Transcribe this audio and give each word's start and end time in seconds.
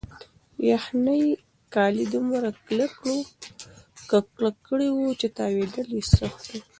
یخنۍ 0.69 1.23
کالي 1.73 2.05
دومره 2.13 2.47
کلک 2.67 2.93
کړي 4.67 4.89
وو 4.91 5.07
چې 5.19 5.27
تاوېدل 5.37 5.87
یې 5.97 6.03
سخت 6.17 6.41
وو. 6.49 6.61